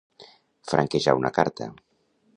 [0.71, 1.71] Franquejar una carta.